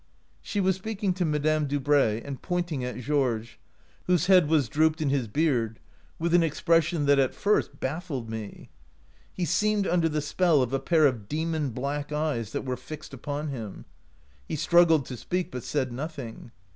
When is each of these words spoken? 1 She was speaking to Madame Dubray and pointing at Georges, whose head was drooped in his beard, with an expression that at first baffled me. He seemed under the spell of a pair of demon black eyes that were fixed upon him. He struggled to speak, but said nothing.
1 0.37 0.37
She 0.41 0.59
was 0.59 0.77
speaking 0.77 1.13
to 1.13 1.25
Madame 1.25 1.67
Dubray 1.67 2.23
and 2.25 2.41
pointing 2.41 2.83
at 2.83 2.97
Georges, 2.97 3.57
whose 4.05 4.25
head 4.25 4.49
was 4.49 4.67
drooped 4.67 4.99
in 4.99 5.11
his 5.11 5.27
beard, 5.27 5.77
with 6.17 6.33
an 6.33 6.41
expression 6.41 7.05
that 7.05 7.19
at 7.19 7.35
first 7.35 7.79
baffled 7.79 8.27
me. 8.27 8.69
He 9.31 9.45
seemed 9.45 9.85
under 9.85 10.09
the 10.09 10.19
spell 10.21 10.63
of 10.63 10.73
a 10.73 10.79
pair 10.79 11.05
of 11.05 11.29
demon 11.29 11.69
black 11.69 12.11
eyes 12.11 12.51
that 12.51 12.65
were 12.65 12.77
fixed 12.77 13.13
upon 13.13 13.49
him. 13.49 13.85
He 14.47 14.55
struggled 14.55 15.05
to 15.05 15.15
speak, 15.15 15.51
but 15.51 15.61
said 15.63 15.91
nothing. 15.91 16.49